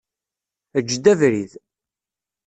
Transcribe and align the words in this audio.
Eǧǧ-d 0.77 1.05
abrid! 1.11 1.51